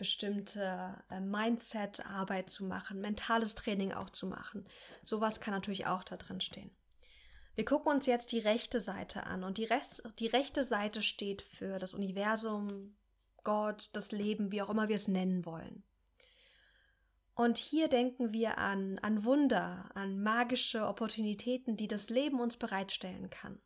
bestimmte 0.00 0.96
äh, 1.10 1.20
Mindset-Arbeit 1.20 2.48
zu 2.48 2.64
machen, 2.64 3.02
mentales 3.02 3.54
Training 3.54 3.92
auch 3.92 4.08
zu 4.08 4.26
machen. 4.26 4.66
Sowas 5.04 5.42
kann 5.42 5.52
natürlich 5.52 5.86
auch 5.86 6.02
da 6.02 6.16
drin 6.16 6.40
stehen. 6.40 6.70
Wir 7.54 7.66
gucken 7.66 7.92
uns 7.92 8.06
jetzt 8.06 8.32
die 8.32 8.38
rechte 8.38 8.80
Seite 8.80 9.26
an 9.26 9.44
und 9.44 9.58
die, 9.58 9.64
Rest, 9.64 10.02
die 10.18 10.26
rechte 10.26 10.64
Seite 10.64 11.02
steht 11.02 11.42
für 11.42 11.78
das 11.78 11.92
Universum, 11.92 12.96
Gott, 13.44 13.90
das 13.92 14.10
Leben, 14.10 14.50
wie 14.52 14.62
auch 14.62 14.70
immer 14.70 14.88
wir 14.88 14.96
es 14.96 15.06
nennen 15.06 15.44
wollen. 15.44 15.84
Und 17.34 17.58
hier 17.58 17.88
denken 17.88 18.32
wir 18.32 18.56
an, 18.56 18.98
an 19.00 19.24
Wunder, 19.24 19.90
an 19.94 20.22
magische 20.22 20.86
Opportunitäten, 20.86 21.76
die 21.76 21.88
das 21.88 22.08
Leben 22.08 22.40
uns 22.40 22.56
bereitstellen 22.56 23.28
kann. 23.28 23.60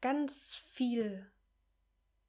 ganz 0.00 0.56
viel, 0.56 1.31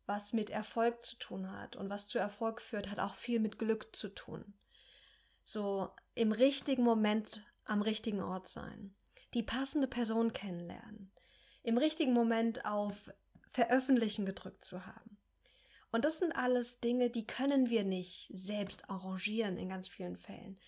was 0.06 0.34
mit 0.34 0.50
Erfolg 0.50 1.04
zu 1.04 1.18
tun 1.18 1.52
hat 1.52 1.76
und 1.76 1.90
was 1.90 2.08
zu 2.08 2.20
Erfolg 2.20 2.62
führt, 2.62 2.90
hat 2.90 3.00
auch 3.00 3.16
viel 3.16 3.40
mit 3.40 3.60
Glück 3.60 3.96
zu 3.96 4.10
tun. 4.10 4.54
So 5.46 5.90
im 6.16 6.32
richtigen 6.32 6.84
Moment 6.84 7.46
am 7.66 7.82
richtigen 7.82 8.22
Ort 8.22 8.48
sein, 8.48 8.96
die 9.34 9.44
passende 9.44 9.88
Person 9.88 10.34
kennenlernen, 10.34 11.12
im 11.64 11.78
richtigen 11.78 12.14
Moment 12.14 12.66
auf 12.66 13.12
Veröffentlichen 13.50 14.26
gedrückt 14.26 14.66
zu 14.66 14.86
haben. 14.86 15.18
Und 15.92 16.06
das 16.06 16.18
sind 16.18 16.36
alles 16.36 16.80
Dinge, 16.80 17.10
die 17.10 17.28
können 17.28 17.70
wir 17.70 17.84
nicht 17.84 18.30
selbst 18.34 18.90
arrangieren 18.90 19.58
in 19.58 19.70
ganz 19.70 19.88
vielen 19.88 20.18
Fällen. 20.18 20.60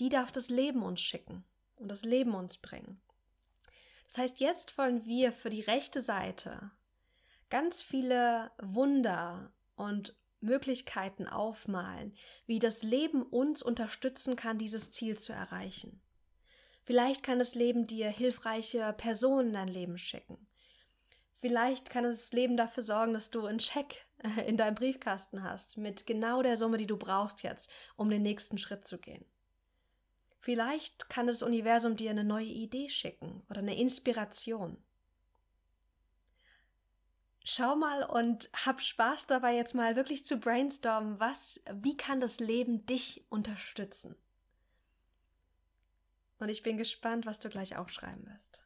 Die 0.00 0.08
darf 0.08 0.32
das 0.32 0.48
Leben 0.48 0.82
uns 0.82 1.00
schicken 1.02 1.44
und 1.76 1.88
das 1.88 2.02
Leben 2.02 2.34
uns 2.34 2.56
bringen. 2.56 3.00
Das 4.06 4.18
heißt, 4.18 4.40
jetzt 4.40 4.78
wollen 4.78 5.04
wir 5.04 5.32
für 5.32 5.50
die 5.50 5.60
rechte 5.60 6.00
Seite 6.00 6.70
ganz 7.50 7.82
viele 7.82 8.50
Wunder 8.58 9.52
und 9.76 10.16
Möglichkeiten 10.40 11.26
aufmalen, 11.26 12.14
wie 12.46 12.58
das 12.58 12.82
Leben 12.82 13.22
uns 13.22 13.62
unterstützen 13.62 14.36
kann, 14.36 14.58
dieses 14.58 14.90
Ziel 14.90 15.18
zu 15.18 15.32
erreichen. 15.32 16.00
Vielleicht 16.82 17.22
kann 17.22 17.38
das 17.38 17.54
Leben 17.54 17.86
dir 17.86 18.08
hilfreiche 18.08 18.94
Personen 18.94 19.48
in 19.48 19.54
dein 19.54 19.68
Leben 19.68 19.98
schicken. 19.98 20.46
Vielleicht 21.36 21.90
kann 21.90 22.04
das 22.04 22.32
Leben 22.32 22.56
dafür 22.56 22.82
sorgen, 22.82 23.12
dass 23.14 23.30
du 23.30 23.46
einen 23.46 23.60
Scheck 23.60 24.06
äh, 24.18 24.46
in 24.46 24.56
deinem 24.56 24.74
Briefkasten 24.74 25.42
hast 25.42 25.76
mit 25.76 26.06
genau 26.06 26.42
der 26.42 26.56
Summe, 26.56 26.76
die 26.76 26.86
du 26.86 26.96
brauchst 26.96 27.42
jetzt, 27.42 27.70
um 27.96 28.10
den 28.10 28.22
nächsten 28.22 28.58
Schritt 28.58 28.86
zu 28.86 28.98
gehen. 28.98 29.24
Vielleicht 30.40 31.08
kann 31.10 31.26
das 31.26 31.42
Universum 31.42 31.96
dir 31.96 32.10
eine 32.10 32.24
neue 32.24 32.46
Idee 32.46 32.88
schicken 32.88 33.42
oder 33.48 33.60
eine 33.60 33.78
Inspiration. 33.78 34.82
Schau 37.42 37.74
mal 37.74 38.02
und 38.02 38.50
hab 38.52 38.80
Spaß 38.80 39.26
dabei, 39.26 39.56
jetzt 39.56 39.74
mal 39.74 39.96
wirklich 39.96 40.26
zu 40.26 40.36
brainstormen, 40.36 41.18
was, 41.18 41.60
wie 41.72 41.96
kann 41.96 42.20
das 42.20 42.38
Leben 42.38 42.84
dich 42.86 43.24
unterstützen? 43.30 44.14
Und 46.38 46.48
ich 46.48 46.62
bin 46.62 46.76
gespannt, 46.76 47.26
was 47.26 47.38
du 47.38 47.48
gleich 47.48 47.76
aufschreiben 47.76 48.26
wirst. 48.26 48.62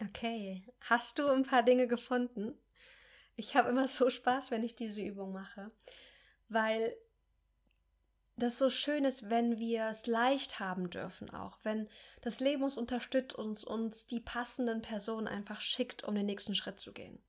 Okay, 0.00 0.66
hast 0.80 1.18
du 1.18 1.28
ein 1.28 1.44
paar 1.44 1.62
Dinge 1.62 1.86
gefunden? 1.86 2.58
Ich 3.36 3.56
habe 3.56 3.68
immer 3.68 3.88
so 3.88 4.10
Spaß, 4.10 4.50
wenn 4.50 4.62
ich 4.62 4.76
diese 4.76 5.00
Übung 5.00 5.32
mache, 5.32 5.70
weil 6.48 6.96
das 8.36 8.58
so 8.58 8.68
schön 8.70 9.04
ist, 9.04 9.30
wenn 9.30 9.58
wir 9.58 9.86
es 9.86 10.06
leicht 10.06 10.58
haben 10.58 10.90
dürfen 10.90 11.30
auch, 11.30 11.58
wenn 11.62 11.88
das 12.20 12.40
Leben 12.40 12.64
uns 12.64 12.76
unterstützt 12.76 13.34
und 13.34 13.62
uns 13.62 14.06
die 14.06 14.20
passenden 14.20 14.82
Personen 14.82 15.28
einfach 15.28 15.60
schickt, 15.60 16.02
um 16.02 16.14
den 16.14 16.26
nächsten 16.26 16.56
Schritt 16.56 16.80
zu 16.80 16.92
gehen. 16.92 17.22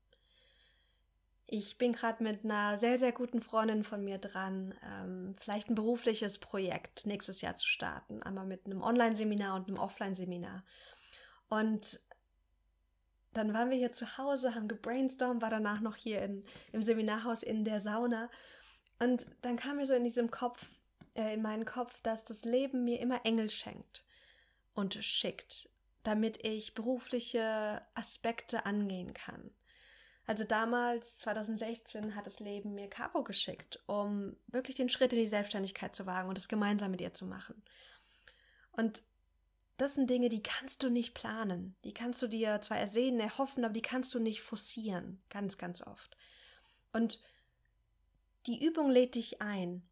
Ich 1.48 1.78
bin 1.78 1.94
gerade 1.94 2.24
mit 2.24 2.44
einer 2.44 2.80
sehr, 2.80 2.98
sehr 2.98 3.12
guten 3.12 3.40
Freundin 3.40 3.84
von 3.84 4.04
mir 4.04 4.18
dran, 4.18 4.74
ähm, 4.84 5.36
vielleicht 5.40 5.70
ein 5.70 5.76
berufliches 5.76 6.40
Projekt 6.40 7.06
nächstes 7.06 7.42
Jahr 7.42 7.56
zu 7.56 7.68
starten. 7.68 8.24
Einmal 8.24 8.48
mit 8.48 8.66
einem 8.66 8.82
Online-Seminar 8.82 9.56
und 9.56 9.68
einem 9.68 9.78
Offline-Seminar. 9.78 10.64
Und 11.48 12.02
dann 13.38 13.54
waren 13.54 13.70
wir 13.70 13.78
hier 13.78 13.92
zu 13.92 14.18
Hause, 14.18 14.56
haben 14.56 14.68
gebrainstormt, 14.68 15.42
war 15.42 15.50
danach 15.50 15.82
noch 15.82 15.96
hier 15.96 16.22
in, 16.22 16.44
im 16.72 16.84
Seminarhaus 16.84 17.44
in 17.44 17.66
der 17.66 17.82
Sauna. 17.82 18.30
Und 19.00 19.28
dann 19.42 19.58
kam 19.58 19.78
mir 19.78 19.86
so 19.86 19.94
in 19.94 20.04
diesem 20.04 20.32
Kopf, 20.32 20.66
äh, 21.16 21.34
in 21.34 21.42
meinen 21.42 21.66
Kopf, 21.66 22.00
dass 22.02 22.24
das 22.24 22.46
Leben 22.46 22.86
mir 22.86 23.00
immer 23.00 23.26
Engel 23.26 23.50
schenkt 23.50 24.04
und 24.74 24.96
schickt, 25.04 25.70
damit 26.04 26.46
ich 26.46 26.76
berufliche 26.76 27.82
Aspekte 27.94 28.66
angehen 28.66 29.14
kann. 29.14 29.52
Also 30.28 30.44
damals, 30.44 31.20
2016, 31.20 32.16
hat 32.16 32.26
das 32.26 32.40
Leben 32.40 32.74
mir 32.74 32.90
Caro 32.90 33.24
geschickt, 33.24 33.80
um 33.86 34.36
wirklich 34.48 34.76
den 34.76 34.90
Schritt 34.90 35.14
in 35.14 35.20
die 35.20 35.28
Selbstständigkeit 35.28 35.94
zu 35.94 36.06
wagen 36.06 36.30
und 36.30 36.38
es 36.38 36.48
gemeinsam 36.48 36.92
mit 36.92 37.02
ihr 37.02 37.14
zu 37.14 37.26
machen. 37.26 37.62
Und 38.72 39.04
das 39.78 39.96
sind 39.96 40.10
Dinge, 40.10 40.30
die 40.30 40.42
kannst 40.42 40.84
du 40.84 40.90
nicht 40.90 41.14
planen. 41.14 41.76
Die 41.84 41.94
kannst 41.94 42.22
du 42.22 42.28
dir 42.28 42.62
zwar 42.62 42.78
ersehen, 42.78 43.20
erhoffen, 43.20 43.66
aber 43.66 43.74
die 43.74 43.82
kannst 43.82 44.14
du 44.14 44.20
nicht 44.20 44.42
forcieren. 44.42 45.22
Ganz, 45.30 45.58
ganz 45.58 45.82
oft. 45.82 46.16
Und 46.94 47.22
die 48.46 48.64
Übung 48.64 48.90
lädt 48.90 49.16
dich 49.16 49.42
ein, 49.42 49.84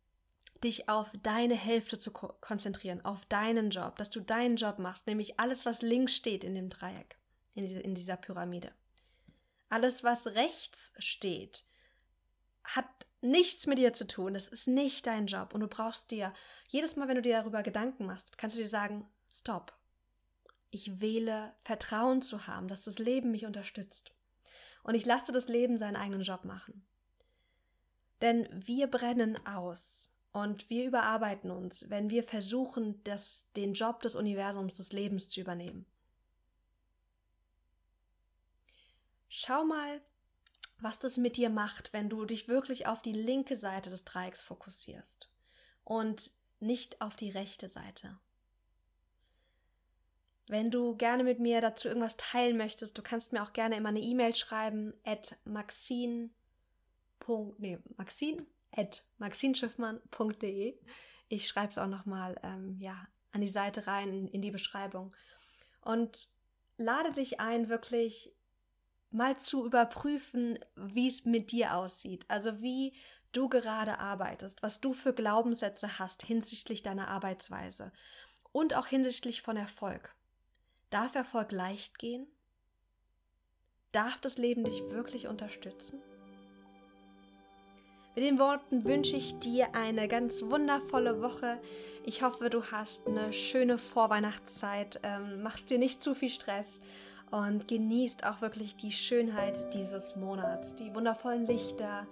dich 0.63 0.87
auf 0.87 1.09
deine 1.21 1.55
Hälfte 1.55 1.97
zu 1.97 2.11
ko 2.11 2.33
konzentrieren, 2.39 3.03
auf 3.03 3.25
deinen 3.25 3.71
Job, 3.71 3.97
dass 3.97 4.09
du 4.09 4.21
deinen 4.21 4.55
Job 4.55 4.79
machst, 4.79 5.07
nämlich 5.07 5.39
alles, 5.39 5.65
was 5.65 5.81
links 5.81 6.15
steht 6.15 6.45
in 6.45 6.55
dem 6.55 6.69
Dreieck, 6.69 7.17
in, 7.53 7.65
diese, 7.65 7.81
in 7.81 7.95
dieser 7.95 8.15
Pyramide. 8.15 8.71
Alles, 9.69 10.03
was 10.03 10.27
rechts 10.27 10.93
steht, 10.97 11.65
hat 12.63 12.85
nichts 13.19 13.67
mit 13.67 13.79
dir 13.79 13.91
zu 13.91 14.07
tun. 14.07 14.33
Das 14.33 14.47
ist 14.47 14.67
nicht 14.67 15.07
dein 15.07 15.27
Job. 15.27 15.53
Und 15.53 15.61
du 15.61 15.67
brauchst 15.67 16.11
dir, 16.11 16.31
jedes 16.67 16.95
Mal, 16.95 17.07
wenn 17.07 17.15
du 17.15 17.21
dir 17.21 17.37
darüber 17.37 17.63
Gedanken 17.63 18.05
machst, 18.05 18.37
kannst 18.37 18.55
du 18.55 18.61
dir 18.61 18.69
sagen, 18.69 19.09
Stopp. 19.33 19.73
Ich 20.69 21.01
wähle 21.01 21.53
Vertrauen 21.63 22.21
zu 22.21 22.45
haben, 22.47 22.67
dass 22.67 22.83
das 22.83 22.99
Leben 22.99 23.31
mich 23.31 23.45
unterstützt. 23.45 24.13
Und 24.83 24.95
ich 24.95 25.05
lasse 25.05 25.31
das 25.31 25.47
Leben 25.47 25.77
seinen 25.77 25.95
eigenen 25.95 26.21
Job 26.21 26.45
machen. 26.45 26.85
Denn 28.21 28.47
wir 28.51 28.87
brennen 28.87 29.43
aus 29.45 30.11
und 30.31 30.69
wir 30.69 30.85
überarbeiten 30.85 31.51
uns, 31.51 31.89
wenn 31.89 32.09
wir 32.09 32.23
versuchen, 32.23 33.03
das, 33.03 33.45
den 33.55 33.73
Job 33.73 34.01
des 34.01 34.15
Universums, 34.15 34.75
des 34.75 34.91
Lebens 34.91 35.29
zu 35.29 35.41
übernehmen. 35.41 35.85
Schau 39.29 39.65
mal, 39.65 40.01
was 40.77 40.99
das 40.99 41.17
mit 41.17 41.37
dir 41.37 41.49
macht, 41.49 41.91
wenn 41.91 42.09
du 42.09 42.25
dich 42.25 42.47
wirklich 42.47 42.85
auf 42.87 43.01
die 43.01 43.13
linke 43.13 43.55
Seite 43.55 43.89
des 43.89 44.05
Dreiecks 44.05 44.41
fokussierst 44.41 45.29
und 45.83 46.31
nicht 46.59 47.01
auf 47.01 47.15
die 47.15 47.29
rechte 47.29 47.67
Seite. 47.67 48.19
Wenn 50.47 50.71
du 50.71 50.95
gerne 50.95 51.23
mit 51.23 51.39
mir 51.39 51.61
dazu 51.61 51.87
irgendwas 51.87 52.17
teilen 52.17 52.57
möchtest, 52.57 52.97
du 52.97 53.01
kannst 53.01 53.31
mir 53.31 53.43
auch 53.43 53.53
gerne 53.53 53.77
immer 53.77 53.89
eine 53.89 54.01
E-Mail 54.01 54.35
schreiben 54.35 54.93
at 55.05 55.37
maxin. 55.45 56.33
Nee, 57.57 57.79
maxin 57.97 58.45
at 58.71 59.05
maxinschiffmann.de. 59.17 60.77
Ich 61.29 61.47
schreibe 61.47 61.71
es 61.71 61.77
auch 61.77 61.87
nochmal 61.87 62.37
ähm, 62.43 62.77
ja, 62.79 63.07
an 63.31 63.41
die 63.41 63.47
Seite 63.47 63.87
rein 63.87 64.27
in 64.27 64.41
die 64.41 64.51
Beschreibung. 64.51 65.15
Und 65.81 66.29
lade 66.77 67.11
dich 67.13 67.39
ein, 67.39 67.69
wirklich 67.69 68.33
mal 69.11 69.37
zu 69.37 69.65
überprüfen, 69.65 70.59
wie 70.75 71.07
es 71.07 71.23
mit 71.23 71.51
dir 71.51 71.75
aussieht. 71.75 72.25
Also 72.27 72.61
wie 72.61 72.93
du 73.31 73.47
gerade 73.47 73.99
arbeitest, 73.99 74.61
was 74.61 74.81
du 74.81 74.93
für 74.93 75.13
Glaubenssätze 75.13 75.99
hast 75.99 76.23
hinsichtlich 76.23 76.83
deiner 76.83 77.07
Arbeitsweise 77.07 77.91
und 78.51 78.75
auch 78.75 78.87
hinsichtlich 78.87 79.41
von 79.41 79.55
Erfolg. 79.55 80.15
Darf 80.93 81.15
Erfolg 81.15 81.51
leicht 81.51 81.97
gehen? 81.97 82.27
Darf 83.93 84.21
das 84.21 84.37
Leben 84.37 84.63
dich 84.63 84.91
wirklich 84.91 85.27
unterstützen? 85.27 85.99
Mit 88.13 88.23
den 88.23 88.37
Worten 88.37 88.85
wünsche 88.85 89.15
ich 89.15 89.39
dir 89.39 89.73
eine 89.73 90.07
ganz 90.07 90.43
wundervolle 90.43 91.19
Woche. 91.19 91.59
Ich 92.05 92.21
hoffe, 92.21 92.51
du 92.51 92.63
hast 92.65 93.07
eine 93.07 93.33
schöne 93.33 93.79
Vorweihnachtszeit, 93.79 94.99
ähm, 95.01 95.41
machst 95.41 95.71
dir 95.71 95.79
nicht 95.79 96.03
zu 96.03 96.13
viel 96.13 96.29
Stress 96.29 96.79
und 97.31 97.67
genießt 97.67 98.23
auch 98.27 98.41
wirklich 98.41 98.75
die 98.75 98.91
Schönheit 98.91 99.73
dieses 99.73 100.15
Monats, 100.15 100.75
die 100.75 100.93
wundervollen 100.93 101.47
Lichter, 101.47 102.05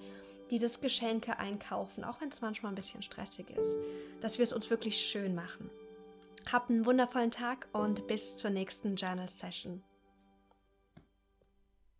dieses 0.49 0.81
Geschenke 0.81 1.37
einkaufen, 1.37 2.03
auch 2.03 2.19
wenn 2.19 2.29
es 2.29 2.41
manchmal 2.41 2.71
ein 2.71 2.75
bisschen 2.75 3.03
stressig 3.03 3.51
ist, 3.51 3.77
dass 4.21 4.39
wir 4.39 4.43
es 4.43 4.53
uns 4.53 4.71
wirklich 4.71 4.97
schön 4.97 5.35
machen. 5.35 5.69
Habt 6.51 6.69
einen 6.69 6.85
wundervollen 6.85 7.31
Tag 7.31 7.69
und 7.71 8.07
bis 8.07 8.35
zur 8.35 8.49
nächsten 8.49 8.97
Journal 8.97 9.29
Session. 9.29 9.83